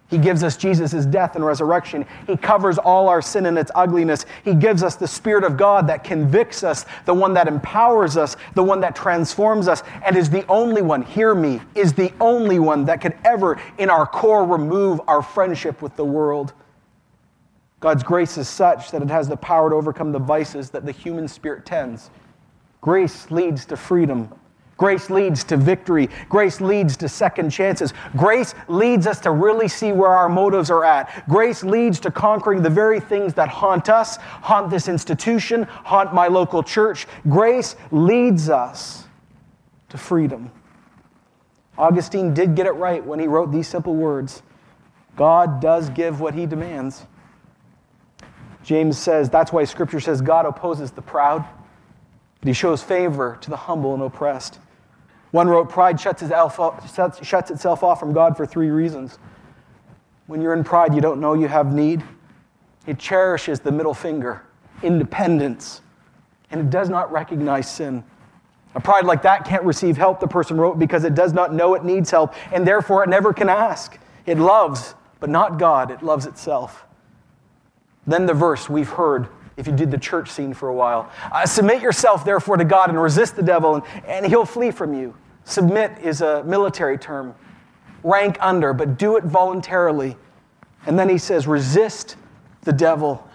He 0.08 0.16
gives 0.16 0.42
us 0.42 0.56
Jesus' 0.56 1.04
death 1.04 1.36
and 1.36 1.44
resurrection. 1.44 2.06
He 2.26 2.36
covers 2.36 2.78
all 2.78 3.08
our 3.08 3.20
sin 3.20 3.44
and 3.44 3.58
its 3.58 3.70
ugliness. 3.74 4.24
He 4.42 4.54
gives 4.54 4.82
us 4.82 4.96
the 4.96 5.06
Spirit 5.06 5.44
of 5.44 5.58
God 5.58 5.86
that 5.88 6.02
convicts 6.02 6.64
us, 6.64 6.86
the 7.04 7.12
one 7.12 7.34
that 7.34 7.46
empowers 7.46 8.16
us, 8.16 8.36
the 8.54 8.62
one 8.62 8.80
that 8.80 8.96
transforms 8.96 9.68
us, 9.68 9.82
and 10.04 10.16
is 10.16 10.30
the 10.30 10.46
only 10.46 10.80
one, 10.80 11.02
hear 11.02 11.34
me, 11.34 11.60
is 11.74 11.92
the 11.92 12.10
only 12.20 12.58
one 12.58 12.86
that 12.86 13.02
could 13.02 13.18
ever, 13.24 13.60
in 13.76 13.90
our 13.90 14.06
core, 14.06 14.44
remove 14.44 15.00
our 15.06 15.20
friendship 15.20 15.82
with 15.82 15.94
the 15.96 16.04
world. 16.04 16.54
God's 17.80 18.02
grace 18.02 18.38
is 18.38 18.48
such 18.48 18.90
that 18.90 19.02
it 19.02 19.10
has 19.10 19.28
the 19.28 19.36
power 19.36 19.68
to 19.68 19.76
overcome 19.76 20.10
the 20.12 20.18
vices 20.18 20.70
that 20.70 20.86
the 20.86 20.92
human 20.92 21.28
spirit 21.28 21.66
tends. 21.66 22.10
Grace 22.80 23.30
leads 23.30 23.66
to 23.66 23.76
freedom. 23.76 24.32
Grace 24.78 25.10
leads 25.10 25.42
to 25.42 25.56
victory. 25.56 26.08
Grace 26.28 26.60
leads 26.60 26.96
to 26.96 27.08
second 27.08 27.50
chances. 27.50 27.92
Grace 28.16 28.54
leads 28.68 29.08
us 29.08 29.18
to 29.20 29.32
really 29.32 29.66
see 29.66 29.90
where 29.90 30.10
our 30.10 30.28
motives 30.28 30.70
are 30.70 30.84
at. 30.84 31.28
Grace 31.28 31.64
leads 31.64 31.98
to 31.98 32.12
conquering 32.12 32.62
the 32.62 32.70
very 32.70 33.00
things 33.00 33.34
that 33.34 33.48
haunt 33.48 33.88
us, 33.88 34.18
haunt 34.18 34.70
this 34.70 34.88
institution, 34.88 35.64
haunt 35.64 36.14
my 36.14 36.28
local 36.28 36.62
church. 36.62 37.08
Grace 37.28 37.74
leads 37.90 38.48
us 38.48 39.08
to 39.88 39.98
freedom. 39.98 40.50
Augustine 41.76 42.32
did 42.32 42.54
get 42.54 42.66
it 42.66 42.72
right 42.72 43.04
when 43.04 43.18
he 43.18 43.26
wrote 43.26 43.50
these 43.50 43.68
simple 43.68 43.94
words 43.94 44.42
God 45.16 45.60
does 45.60 45.90
give 45.90 46.20
what 46.20 46.34
he 46.34 46.46
demands. 46.46 47.04
James 48.62 48.96
says 48.96 49.28
that's 49.28 49.52
why 49.52 49.64
scripture 49.64 49.98
says 49.98 50.20
God 50.20 50.46
opposes 50.46 50.92
the 50.92 51.02
proud, 51.02 51.44
but 52.38 52.46
he 52.46 52.52
shows 52.52 52.80
favor 52.80 53.36
to 53.40 53.50
the 53.50 53.56
humble 53.56 53.92
and 53.94 54.02
oppressed. 54.04 54.60
One 55.30 55.48
wrote, 55.48 55.68
Pride 55.68 56.00
shuts 56.00 56.22
itself, 56.22 56.58
off, 56.58 58.00
from 58.00 58.12
God 58.12 58.36
for 58.36 58.46
three 58.46 58.70
reasons. 58.70 59.18
When 60.26 60.40
you're 60.40 60.54
in 60.54 60.64
pride, 60.64 60.94
you 60.94 61.00
don't 61.00 61.20
know 61.20 61.34
you 61.34 61.48
have 61.48 61.72
need. 61.72 62.02
It 62.86 62.98
cherishes 62.98 63.60
the 63.60 63.72
middle 63.72 63.94
finger, 63.94 64.42
independence, 64.82 65.82
and 66.50 66.60
it 66.60 66.70
does 66.70 66.88
not 66.88 67.12
recognize 67.12 67.70
sin. 67.70 68.04
A 68.74 68.80
pride 68.80 69.04
like 69.04 69.22
that 69.22 69.44
can't 69.44 69.64
receive 69.64 69.96
help, 69.96 70.20
the 70.20 70.28
person 70.28 70.58
wrote, 70.58 70.78
because 70.78 71.04
it 71.04 71.14
does 71.14 71.32
not 71.32 71.52
know 71.52 71.74
it 71.74 71.84
needs 71.84 72.10
help, 72.10 72.34
and 72.52 72.66
therefore 72.66 73.02
it 73.04 73.08
never 73.08 73.32
can 73.32 73.48
ask. 73.48 73.98
It 74.26 74.38
loves, 74.38 74.94
but 75.20 75.30
not 75.30 75.58
God, 75.58 75.90
it 75.90 76.02
loves 76.02 76.26
itself. 76.26 76.84
Then 78.06 78.26
the 78.26 78.34
verse 78.34 78.68
we've 78.68 78.88
heard 78.88 79.28
if 79.58 79.66
you 79.66 79.74
did 79.74 79.90
the 79.90 79.98
church 79.98 80.30
scene 80.30 80.54
for 80.54 80.68
a 80.68 80.74
while. 80.74 81.10
Uh, 81.32 81.44
submit 81.44 81.82
yourself, 81.82 82.24
therefore, 82.24 82.56
to 82.56 82.64
God 82.64 82.88
and 82.88 83.02
resist 83.02 83.36
the 83.36 83.42
devil, 83.42 83.74
and, 83.74 83.84
and 84.06 84.24
he'll 84.24 84.46
flee 84.46 84.70
from 84.70 84.94
you. 84.94 85.14
Submit 85.44 85.98
is 86.00 86.22
a 86.22 86.44
military 86.44 86.96
term. 86.96 87.34
Rank 88.04 88.38
under, 88.40 88.72
but 88.72 88.96
do 88.96 89.16
it 89.16 89.24
voluntarily. 89.24 90.16
And 90.86 90.96
then 90.96 91.08
he 91.08 91.18
says, 91.18 91.48
resist 91.48 92.16
the 92.62 92.72
devil. 92.72 93.28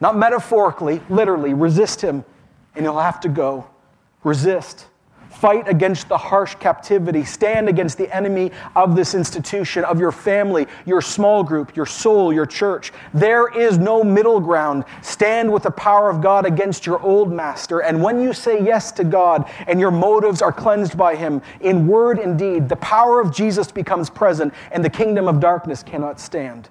Not 0.00 0.16
metaphorically, 0.16 1.00
literally, 1.08 1.54
resist 1.54 2.00
him, 2.00 2.24
and 2.74 2.84
he'll 2.84 2.98
have 2.98 3.20
to 3.20 3.28
go. 3.28 3.70
Resist. 4.24 4.87
Fight 5.30 5.68
against 5.68 6.08
the 6.08 6.18
harsh 6.18 6.54
captivity. 6.56 7.24
Stand 7.24 7.68
against 7.68 7.98
the 7.98 8.14
enemy 8.14 8.50
of 8.74 8.96
this 8.96 9.14
institution, 9.14 9.84
of 9.84 10.00
your 10.00 10.10
family, 10.10 10.66
your 10.84 11.00
small 11.00 11.44
group, 11.44 11.76
your 11.76 11.86
soul, 11.86 12.32
your 12.32 12.46
church. 12.46 12.92
There 13.14 13.48
is 13.48 13.78
no 13.78 14.02
middle 14.02 14.40
ground. 14.40 14.84
Stand 15.02 15.52
with 15.52 15.62
the 15.62 15.70
power 15.70 16.10
of 16.10 16.20
God 16.20 16.44
against 16.46 16.86
your 16.86 17.00
old 17.02 17.32
master. 17.32 17.80
And 17.80 18.02
when 18.02 18.20
you 18.20 18.32
say 18.32 18.62
yes 18.64 18.90
to 18.92 19.04
God 19.04 19.48
and 19.66 19.78
your 19.78 19.90
motives 19.90 20.42
are 20.42 20.52
cleansed 20.52 20.96
by 20.96 21.14
Him, 21.14 21.42
in 21.60 21.86
word 21.86 22.18
and 22.18 22.38
deed, 22.38 22.68
the 22.68 22.76
power 22.76 23.20
of 23.20 23.32
Jesus 23.32 23.70
becomes 23.70 24.10
present 24.10 24.52
and 24.72 24.84
the 24.84 24.90
kingdom 24.90 25.28
of 25.28 25.40
darkness 25.40 25.82
cannot 25.82 26.18
stand. 26.18 26.68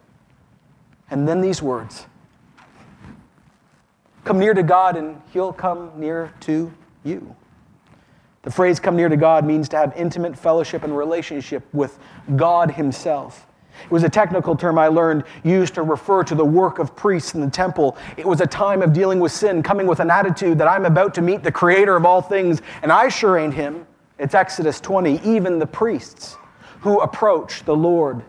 And 1.10 1.28
then 1.28 1.42
these 1.42 1.62
words 1.62 2.06
Come 4.28 4.40
near 4.40 4.54
to 4.54 4.64
God 4.64 4.98
and 4.98 5.22
He'll 5.32 5.54
come 5.54 5.90
near 5.96 6.34
to 6.42 6.74
you. 7.06 7.34
The 8.48 8.54
phrase 8.54 8.80
come 8.80 8.96
near 8.96 9.10
to 9.10 9.18
God 9.18 9.44
means 9.44 9.68
to 9.68 9.76
have 9.76 9.92
intimate 9.98 10.40
fellowship 10.40 10.86
and 10.86 10.98
relationship 10.98 11.68
with 11.74 12.00
God 12.38 12.72
Himself. 12.72 13.46
It 13.84 13.92
was 13.92 14.04
a 14.04 14.10
technical 14.10 14.56
term 14.56 14.80
I 14.80 14.88
learned 14.88 15.26
used 15.44 15.76
to 15.76 15.82
refer 15.82 16.24
to 16.24 16.34
the 16.34 16.46
work 16.46 16.80
of 16.80 16.96
priests 16.96 17.36
in 17.36 17.42
the 17.42 17.50
temple. 17.50 17.98
It 18.16 18.26
was 18.26 18.40
a 18.40 18.48
time 18.48 18.82
of 18.82 18.94
dealing 18.94 19.20
with 19.20 19.34
sin, 19.34 19.62
coming 19.62 19.86
with 19.86 20.00
an 20.00 20.10
attitude 20.10 20.60
that 20.60 20.68
I'm 20.70 20.86
about 20.86 21.14
to 21.16 21.22
meet 21.22 21.44
the 21.44 21.52
creator 21.52 21.98
of 21.98 22.06
all 22.06 22.22
things, 22.22 22.62
and 22.84 22.90
I 22.90 23.10
sure 23.10 23.38
ain't 23.38 23.54
him. 23.54 23.86
It's 24.18 24.34
Exodus 24.34 24.80
20. 24.80 25.20
Even 25.26 25.60
the 25.60 25.68
priests 25.68 26.38
who 26.80 27.02
approach 27.02 27.66
the 27.66 27.76
Lord 27.76 28.24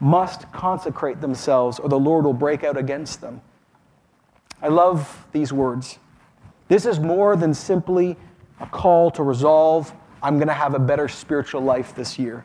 must 0.00 0.50
consecrate 0.50 1.20
themselves, 1.20 1.78
or 1.78 1.90
the 1.90 1.98
Lord 1.98 2.24
will 2.24 2.32
break 2.32 2.64
out 2.64 2.78
against 2.78 3.20
them. 3.20 3.42
I 4.62 4.68
love 4.68 5.26
these 5.32 5.52
words. 5.52 5.98
This 6.68 6.86
is 6.86 6.98
more 6.98 7.36
than 7.36 7.52
simply 7.52 8.16
a 8.60 8.66
call 8.66 9.10
to 9.12 9.22
resolve, 9.22 9.92
I'm 10.22 10.36
going 10.36 10.48
to 10.48 10.54
have 10.54 10.74
a 10.74 10.78
better 10.78 11.08
spiritual 11.08 11.60
life 11.60 11.94
this 11.94 12.18
year. 12.18 12.44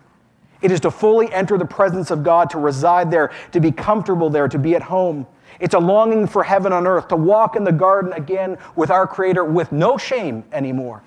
It 0.61 0.71
is 0.71 0.79
to 0.81 0.91
fully 0.91 1.31
enter 1.33 1.57
the 1.57 1.65
presence 1.65 2.11
of 2.11 2.23
God, 2.23 2.49
to 2.51 2.59
reside 2.59 3.09
there, 3.09 3.31
to 3.51 3.59
be 3.59 3.71
comfortable 3.71 4.29
there, 4.29 4.47
to 4.47 4.59
be 4.59 4.75
at 4.75 4.83
home. 4.83 5.25
It's 5.59 5.73
a 5.73 5.79
longing 5.79 6.27
for 6.27 6.43
heaven 6.43 6.71
on 6.71 6.85
earth, 6.85 7.07
to 7.09 7.15
walk 7.15 7.55
in 7.55 7.63
the 7.63 7.71
garden 7.71 8.13
again 8.13 8.57
with 8.75 8.91
our 8.91 9.07
Creator 9.07 9.45
with 9.45 9.71
no 9.71 9.97
shame 9.97 10.43
anymore. 10.51 11.03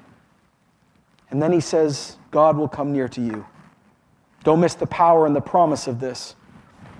And 1.30 1.40
then 1.40 1.52
he 1.52 1.60
says, 1.60 2.16
God 2.30 2.56
will 2.56 2.68
come 2.68 2.92
near 2.92 3.08
to 3.08 3.20
you. 3.20 3.46
Don't 4.42 4.60
miss 4.60 4.74
the 4.74 4.86
power 4.86 5.26
and 5.26 5.34
the 5.34 5.40
promise 5.40 5.86
of 5.86 6.00
this. 6.00 6.36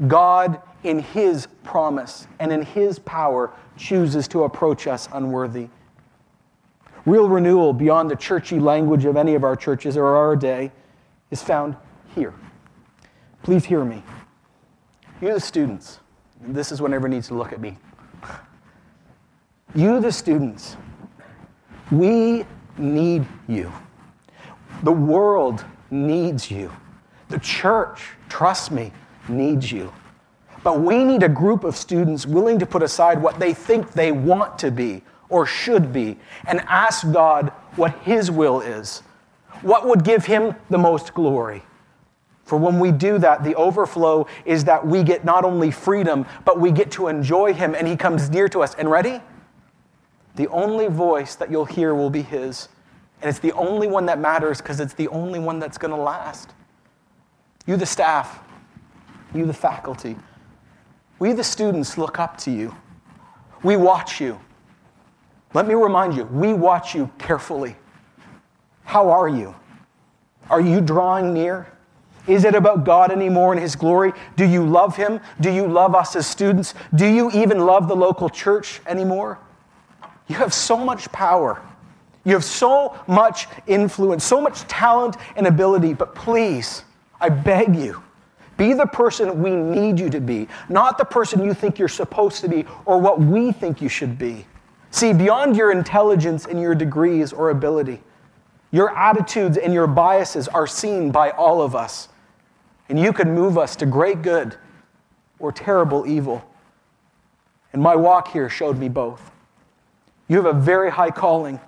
God, 0.07 0.61
in 0.83 0.99
his 0.99 1.47
promise 1.63 2.27
and 2.39 2.53
in 2.53 2.63
his 2.63 2.99
power, 3.01 3.53
chooses 3.77 4.27
to 4.29 4.45
approach 4.45 4.87
us 4.87 5.09
unworthy. 5.13 5.69
Real 7.07 7.29
renewal 7.29 7.73
beyond 7.73 8.11
the 8.11 8.17
churchy 8.17 8.59
language 8.59 9.05
of 9.05 9.17
any 9.17 9.35
of 9.35 9.45
our 9.45 9.57
churches 9.57 9.97
or 9.97 10.17
our 10.17 10.37
day 10.37 10.73
is 11.31 11.43
found 11.43 11.77
here. 12.15 12.33
Please 13.43 13.65
hear 13.65 13.85
me. 13.85 14.03
You, 15.21 15.35
the 15.35 15.41
students, 15.41 16.01
this 16.41 16.73
is 16.73 16.81
when 16.81 16.95
everyone 16.95 17.15
needs 17.17 17.29
to 17.29 17.35
look 17.35 17.53
at 17.53 17.61
me. 17.61 17.77
You, 19.75 20.01
the 20.01 20.13
students, 20.13 20.77
we 21.91 22.47
need 22.79 23.27
you. 23.49 23.71
The 24.83 24.93
world 24.93 25.65
needs 25.91 26.51
you. 26.51 26.73
The 27.29 27.39
church, 27.39 28.03
trust 28.29 28.71
me, 28.71 28.93
needs 29.29 29.71
you. 29.71 29.93
But 30.63 30.81
we 30.81 31.05
need 31.05 31.23
a 31.23 31.29
group 31.29 31.65
of 31.65 31.77
students 31.77 32.27
willing 32.27 32.59
to 32.59 32.67
put 32.67 32.83
aside 32.83 33.21
what 33.21 33.39
they 33.39 33.53
think 33.53 33.93
they 33.93 34.13
want 34.13 34.59
to 34.61 34.71
be 34.71 35.03
or 35.35 35.45
should 35.45 35.93
be 35.93 36.17
and 36.47 36.61
ask 36.69 37.11
God 37.11 37.49
what 37.75 37.99
His 38.03 38.31
will 38.31 38.61
is. 38.61 39.01
What 39.63 39.85
would 39.85 40.05
give 40.05 40.27
Him 40.27 40.55
the 40.71 40.79
most 40.79 41.13
glory? 41.13 41.65
For 42.45 42.57
when 42.57 42.79
we 42.79 42.93
do 42.93 43.19
that, 43.19 43.43
the 43.43 43.57
overflow 43.57 44.29
is 44.45 44.63
that 44.65 44.87
we 44.87 45.03
get 45.03 45.25
not 45.25 45.45
only 45.45 45.73
freedom, 45.73 46.25
but 46.45 46.61
we 46.61 46.71
get 46.71 46.93
to 46.93 47.09
enjoy 47.09 47.53
Him 47.53 47.75
and 47.75 47.89
He 47.89 47.97
comes 47.97 48.31
near 48.31 48.49
to 48.51 48.63
us. 48.63 48.77
And 48.77 48.89
ready? 48.89 49.21
The 50.37 50.47
only 50.49 50.87
voice 50.87 51.35
that 51.35 51.51
you'll 51.51 51.65
hear 51.65 51.97
will 51.97 52.11
be 52.11 52.23
His. 52.23 52.69
And 53.21 53.29
it's 53.29 53.41
the 53.41 53.53
only 53.55 53.89
one 53.89 54.07
that 54.07 54.21
matters 54.21 54.59
because 54.59 54.79
it's 54.79 54.95
the 54.95 55.09
only 55.09 55.41
one 55.41 55.59
that's 55.59 55.79
going 55.79 55.91
to 55.91 56.01
last. 56.01 56.51
You, 57.67 57.77
the 57.77 57.87
staff, 57.87 58.39
you, 59.35 59.47
the 59.47 59.53
faculty, 59.53 60.15
we, 61.19 61.33
the 61.33 61.43
students, 61.43 61.99
look 61.99 62.21
up 62.21 62.39
to 62.39 62.53
you. 62.53 62.77
We 63.65 63.77
watch 63.77 64.21
you. 64.21 64.39
Let 65.55 65.69
me 65.69 65.75
remind 65.75 66.15
you, 66.15 66.25
we 66.25 66.53
watch 66.53 66.95
you 66.95 67.11
carefully. 67.19 67.77
How 68.83 69.09
are 69.11 69.29
you? 69.29 69.55
Are 70.51 70.61
you 70.61 70.81
drawing 70.81 71.33
near? 71.33 71.69
Is 72.27 72.45
it 72.45 72.55
about 72.55 72.85
God 72.85 73.13
anymore 73.13 73.53
and 73.53 73.61
His 73.61 73.77
glory? 73.77 74.13
Do 74.37 74.45
you 74.45 74.67
love 74.67 74.97
Him? 74.97 75.21
Do 75.41 75.51
you 75.51 75.69
love 75.69 75.95
us 75.95 76.17
as 76.17 76.27
students? 76.27 76.75
Do 76.95 77.07
you 77.07 77.31
even 77.31 77.61
love 77.61 77.87
the 77.87 77.95
local 77.95 78.29
church 78.29 78.81
anymore? 78.87 79.39
You 80.27 80.37
have 80.37 80.53
so 80.53 80.77
much 80.77 81.11
power. 81.13 81.63
You 82.25 82.33
have 82.33 82.45
so 82.45 82.99
much 83.07 83.47
influence, 83.67 84.25
so 84.25 84.41
much 84.41 84.63
talent 84.63 85.17
and 85.37 85.47
ability, 85.47 85.95
but 85.95 86.15
please, 86.15 86.83
I 87.21 87.29
beg 87.29 87.77
you, 87.77 88.03
be 88.57 88.73
the 88.73 88.87
person 88.87 89.43
we 89.43 89.55
need 89.55 90.01
you 90.01 90.09
to 90.09 90.21
be, 90.21 90.49
not 90.71 90.97
the 90.97 91.05
person 91.05 91.45
you 91.45 91.53
think 91.53 91.79
you're 91.79 91.89
supposed 91.89 92.41
to 92.41 92.49
be 92.49 92.65
or 92.87 92.99
what 92.99 93.21
we 93.21 93.53
think 93.53 93.83
you 93.83 93.91
should 93.91 94.19
be. 94.19 94.47
See, 94.95 95.13
beyond 95.13 95.57
your 95.57 95.73
intelligence 95.73 96.47
and 96.47 96.61
your 96.61 96.73
degrees 96.73 97.33
or 97.33 97.51
ability, 97.51 98.01
your 98.71 98.97
attitudes 98.97 99.57
and 99.57 99.75
your 99.75 99.89
biases 99.89 100.47
are 100.47 100.69
seen 100.69 101.11
by 101.11 101.31
all 101.31 101.61
of 101.61 101.75
us. 101.75 102.09
And 102.89 102.97
you 102.97 103.13
can 103.13 103.35
move 103.35 103.59
us 103.59 103.75
to 103.75 103.87
great 103.87 104.23
good 104.23 104.57
or 105.41 105.51
terrible 105.51 106.07
evil. 106.07 106.49
And 107.73 107.83
my 107.83 107.97
walk 107.97 108.29
here 108.29 108.49
showed 108.49 108.79
me 108.79 108.89
both. 108.89 109.33
You 110.29 110.37
have 110.37 110.47
a 110.47 110.53
very 110.53 110.93
high 110.93 111.11
calling. 111.11 111.59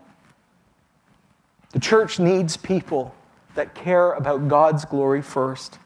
The 1.73 1.81
church 1.81 2.21
needs 2.21 2.57
people 2.57 3.13
that 3.57 3.75
care 3.75 4.13
about 4.13 4.47
God's 4.47 4.85
glory 4.85 5.21
first. 5.21 5.81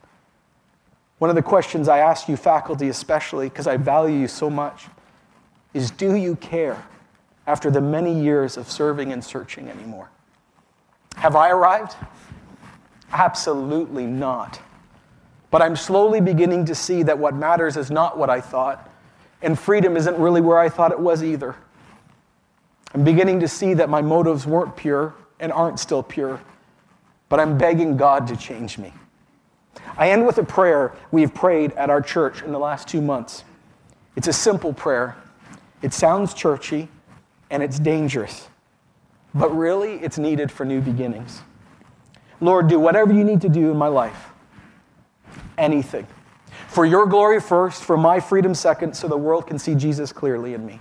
One 1.17 1.31
of 1.31 1.37
the 1.37 1.43
questions 1.43 1.89
I 1.89 2.01
ask 2.01 2.29
you, 2.29 2.37
faculty 2.37 2.91
especially, 2.91 3.49
because 3.49 3.67
I 3.67 3.79
value 3.79 4.19
you 4.19 4.29
so 4.29 4.51
much, 4.51 4.89
is 5.73 5.91
do 5.91 6.17
you 6.17 6.37
care? 6.37 6.85
After 7.51 7.69
the 7.69 7.81
many 7.81 8.15
years 8.15 8.57
of 8.57 8.71
serving 8.71 9.13
and 9.13 9.25
searching 9.25 9.69
anymore. 9.69 10.09
Have 11.17 11.35
I 11.35 11.51
arrived? 11.51 11.97
Absolutely 13.11 14.07
not. 14.07 14.61
But 15.51 15.61
I'm 15.61 15.75
slowly 15.75 16.21
beginning 16.21 16.67
to 16.67 16.77
see 16.77 17.03
that 17.03 17.19
what 17.19 17.35
matters 17.35 17.77
is 17.77 17.91
not 17.91 18.17
what 18.17 18.31
I 18.31 18.41
thought, 18.41 18.89
and 19.43 19.59
freedom 19.59 19.97
isn't 19.97 20.17
really 20.17 20.41
where 20.41 20.61
I 20.61 20.69
thought 20.69 20.93
it 20.93 21.01
was 21.01 21.25
either. 21.25 21.57
I'm 22.95 23.03
beginning 23.03 23.41
to 23.41 23.49
see 23.49 23.75
that 23.75 23.89
my 23.89 24.01
motives 24.01 24.47
weren't 24.47 24.77
pure 24.77 25.13
and 25.41 25.51
aren't 25.51 25.81
still 25.81 26.05
pure. 26.05 26.41
but 27.29 27.41
I'm 27.41 27.57
begging 27.57 27.97
God 27.97 28.27
to 28.29 28.37
change 28.37 28.77
me. 28.77 28.93
I 29.97 30.11
end 30.11 30.27
with 30.27 30.39
a 30.39 30.45
prayer 30.45 30.93
we've 31.11 31.33
prayed 31.33 31.73
at 31.73 31.91
our 31.91 32.03
church 32.03 32.43
in 32.43 32.53
the 32.53 32.59
last 32.59 32.87
two 32.87 33.01
months. 33.01 33.45
It's 34.15 34.29
a 34.29 34.33
simple 34.33 34.73
prayer. 34.73 35.17
It 35.83 35.93
sounds 35.93 36.35
churchy 36.35 36.89
and 37.51 37.63
it's 37.63 37.79
dangerous, 37.79 38.49
but 39.35 39.55
really 39.57 39.95
it's 39.95 40.19
needed 40.19 40.51
for 40.51 40.65
new 40.65 40.81
beginnings. 40.81 41.43
Lord, 42.41 42.69
do 42.69 42.79
whatever 42.79 43.13
you 43.13 43.25
need 43.25 43.41
to 43.43 43.49
do 43.49 43.71
in 43.71 43.77
my 43.77 43.89
life. 43.89 44.29
Anything. 45.59 46.07
For 46.69 46.87
your 46.87 47.07
glory 47.07 47.41
first, 47.41 47.85
for 47.85 47.97
my 47.97 48.21
freedom 48.21 48.55
second, 48.55 48.97
so 48.97 49.09
the 49.09 49.17
world 49.17 49.47
can 49.47 49.59
see 49.59 49.75
Jesus 49.75 50.13
clearly 50.13 50.55
in 50.55 50.65
me. 50.65 50.81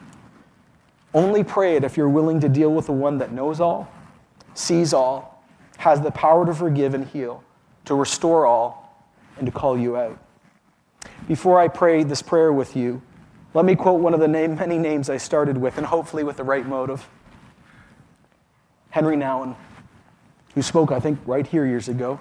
Only 1.13 1.43
pray 1.43 1.75
it 1.75 1.83
if 1.83 1.97
you're 1.97 2.09
willing 2.09 2.39
to 2.41 2.49
deal 2.49 2.71
with 2.71 2.85
the 2.85 2.93
one 2.93 3.17
that 3.17 3.31
knows 3.31 3.59
all, 3.59 3.91
sees 4.53 4.93
all, 4.93 5.43
has 5.77 6.01
the 6.01 6.11
power 6.11 6.45
to 6.45 6.53
forgive 6.53 6.93
and 6.93 7.05
heal, 7.05 7.43
to 7.85 7.95
restore 7.95 8.45
all, 8.45 9.07
and 9.37 9.45
to 9.45 9.51
call 9.51 9.77
you 9.77 9.97
out. 9.97 10.19
Before 11.27 11.59
I 11.59 11.67
pray 11.67 12.03
this 12.03 12.21
prayer 12.21 12.53
with 12.53 12.75
you, 12.75 13.01
let 13.53 13.65
me 13.65 13.75
quote 13.75 13.99
one 13.99 14.13
of 14.13 14.19
the 14.19 14.27
name, 14.27 14.55
many 14.55 14.77
names 14.77 15.09
I 15.09 15.17
started 15.17 15.57
with, 15.57 15.77
and 15.77 15.85
hopefully 15.85 16.23
with 16.23 16.37
the 16.37 16.43
right 16.43 16.65
motive. 16.65 17.07
Henri 18.91 19.15
Nouwen, 19.15 19.55
who 20.53 20.61
spoke, 20.61 20.91
I 20.91 20.99
think, 20.99 21.19
right 21.25 21.45
here 21.45 21.65
years 21.65 21.89
ago. 21.89 22.19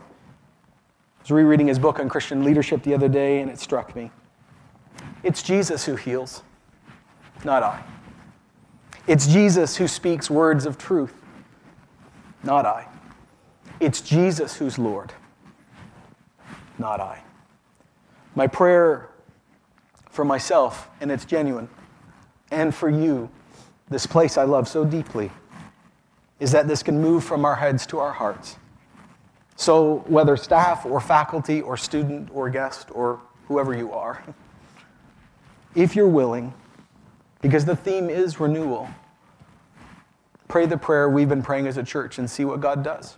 I 1.19 1.23
was 1.23 1.31
rereading 1.31 1.67
his 1.67 1.79
book 1.79 1.99
on 1.99 2.09
Christian 2.09 2.45
leadership 2.45 2.83
the 2.83 2.95
other 2.95 3.09
day, 3.09 3.41
and 3.41 3.51
it 3.51 3.59
struck 3.59 3.95
me. 3.95 4.11
It's 5.23 5.43
Jesus 5.43 5.85
who 5.85 5.97
heals, 5.97 6.43
not 7.45 7.63
I. 7.63 7.83
It's 9.07 9.27
Jesus 9.27 9.77
who 9.77 9.89
speaks 9.89 10.31
words 10.31 10.65
of 10.65 10.79
truth, 10.79 11.15
not 12.43 12.65
I. 12.65 12.87
It's 13.81 14.01
Jesus 14.01 14.57
who's 14.57 14.79
Lord, 14.79 15.13
not 16.79 17.01
I. 17.01 17.23
My 18.35 18.47
prayer 18.47 19.11
for 20.11 20.25
myself, 20.25 20.89
and 21.01 21.11
it's 21.11 21.25
genuine, 21.25 21.69
and 22.51 22.75
for 22.75 22.89
you, 22.89 23.31
this 23.89 24.07
place 24.07 24.37
I 24.37 24.45
love 24.45 24.69
so 24.69 24.85
deeply, 24.85 25.31
is 26.41 26.53
that 26.53 26.69
this 26.69 26.83
can 26.83 27.01
move 27.01 27.25
from 27.25 27.45
our 27.45 27.57
heads 27.57 27.87
to 27.87 27.99
our 27.99 28.13
hearts. 28.13 28.57
So, 29.57 30.05
whether 30.07 30.37
staff 30.37 30.87
or 30.87 31.01
faculty 31.01 31.61
or 31.61 31.77
student 31.77 32.31
or 32.33 32.49
guest 32.49 32.89
or 32.93 33.21
whoever 33.49 33.77
you 33.77 33.93
are, 33.93 34.23
if 35.75 35.97
you're 35.97 36.09
willing, 36.09 36.55
because 37.41 37.65
the 37.65 37.77
theme 37.77 38.09
is 38.09 38.39
renewal, 38.39 38.89
pray 40.47 40.67
the 40.67 40.79
prayer 40.79 41.09
we've 41.09 41.29
been 41.29 41.43
praying 41.43 41.67
as 41.67 41.77
a 41.77 41.83
church 41.83 42.19
and 42.19 42.31
see 42.31 42.45
what 42.45 42.61
God 42.61 42.85
does. 42.85 43.17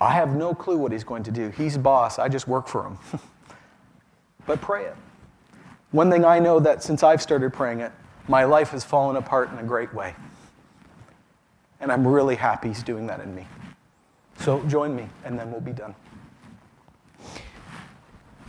I 0.00 0.12
have 0.12 0.34
no 0.34 0.54
clue 0.54 0.78
what 0.78 0.92
He's 0.92 1.04
going 1.04 1.24
to 1.24 1.30
do. 1.30 1.50
He's 1.50 1.76
boss, 1.76 2.18
I 2.18 2.28
just 2.28 2.46
work 2.48 2.68
for 2.68 2.86
Him. 2.86 2.98
but 4.46 4.60
pray 4.60 4.84
it. 4.84 4.96
One 5.92 6.10
thing 6.10 6.24
I 6.24 6.38
know 6.38 6.60
that 6.60 6.82
since 6.82 7.02
I've 7.02 7.20
started 7.20 7.52
praying 7.52 7.80
it, 7.80 7.92
my 8.28 8.44
life 8.44 8.70
has 8.70 8.84
fallen 8.84 9.16
apart 9.16 9.50
in 9.50 9.58
a 9.58 9.62
great 9.62 9.92
way. 9.92 10.14
And 11.80 11.90
I'm 11.90 12.06
really 12.06 12.36
happy 12.36 12.68
He's 12.68 12.82
doing 12.82 13.06
that 13.08 13.20
in 13.20 13.34
me. 13.34 13.46
So 14.38 14.62
join 14.64 14.94
me, 14.94 15.08
and 15.24 15.38
then 15.38 15.50
we'll 15.50 15.60
be 15.60 15.72
done. 15.72 15.94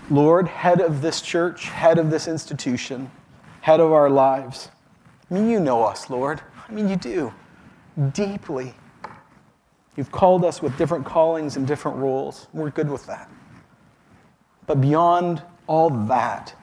Lord, 0.10 0.48
head 0.48 0.82
of 0.82 1.02
this 1.02 1.22
church, 1.22 1.66
head 1.66 1.98
of 1.98 2.10
this 2.10 2.28
institution, 2.28 3.10
head 3.62 3.80
of 3.80 3.92
our 3.92 4.10
lives. 4.10 4.70
I 5.30 5.34
mean, 5.34 5.50
you 5.50 5.60
know 5.60 5.84
us, 5.84 6.10
Lord. 6.10 6.42
I 6.68 6.72
mean, 6.72 6.90
you 6.90 6.96
do. 6.96 7.34
Deeply. 8.14 8.74
You've 9.96 10.12
called 10.12 10.46
us 10.46 10.62
with 10.62 10.78
different 10.78 11.06
callings 11.06 11.58
and 11.58 11.66
different 11.66 11.98
roles. 11.98 12.48
We're 12.54 12.70
good 12.70 12.90
with 12.90 13.06
that. 13.08 13.30
But 14.68 14.82
beyond 14.82 15.42
all 15.68 15.90
that, 15.90 16.54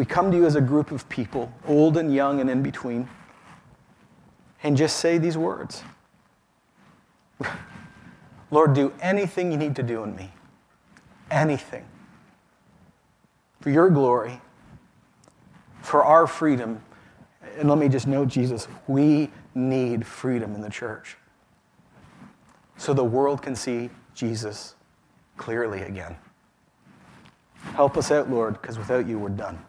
we 0.00 0.06
come 0.06 0.30
to 0.30 0.36
you 0.38 0.46
as 0.46 0.56
a 0.56 0.62
group 0.62 0.92
of 0.92 1.06
people, 1.10 1.52
old 1.66 1.98
and 1.98 2.14
young 2.14 2.40
and 2.40 2.48
in 2.48 2.62
between, 2.62 3.06
and 4.62 4.74
just 4.74 4.96
say 4.96 5.18
these 5.18 5.36
words 5.36 5.82
Lord, 8.50 8.72
do 8.72 8.94
anything 9.02 9.52
you 9.52 9.58
need 9.58 9.76
to 9.76 9.82
do 9.82 10.02
in 10.02 10.16
me. 10.16 10.32
Anything. 11.30 11.84
For 13.60 13.68
your 13.68 13.90
glory, 13.90 14.40
for 15.82 16.02
our 16.02 16.26
freedom. 16.26 16.80
And 17.58 17.68
let 17.68 17.76
me 17.76 17.90
just 17.90 18.06
note, 18.06 18.28
Jesus, 18.28 18.68
we 18.86 19.30
need 19.54 20.06
freedom 20.06 20.54
in 20.54 20.62
the 20.62 20.70
church 20.70 21.18
so 22.78 22.94
the 22.94 23.04
world 23.04 23.42
can 23.42 23.54
see 23.54 23.90
Jesus 24.14 24.76
clearly 25.36 25.82
again. 25.82 26.16
Help 27.74 27.98
us 27.98 28.10
out, 28.10 28.30
Lord, 28.30 28.54
because 28.62 28.78
without 28.78 29.06
you, 29.06 29.18
we're 29.18 29.28
done. 29.28 29.62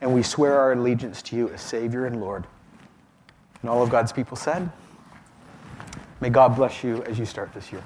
And 0.00 0.14
we 0.14 0.22
swear 0.22 0.58
our 0.58 0.72
allegiance 0.72 1.22
to 1.22 1.36
you 1.36 1.48
as 1.50 1.60
Savior 1.60 2.06
and 2.06 2.20
Lord. 2.20 2.46
And 3.62 3.70
all 3.70 3.82
of 3.82 3.90
God's 3.90 4.12
people 4.12 4.36
said, 4.36 4.70
May 6.20 6.30
God 6.30 6.56
bless 6.56 6.82
you 6.82 7.02
as 7.04 7.18
you 7.18 7.24
start 7.24 7.52
this 7.52 7.72
year. 7.72 7.82